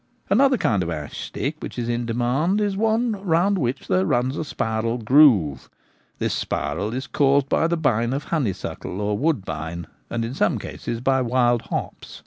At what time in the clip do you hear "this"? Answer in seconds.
6.17-6.33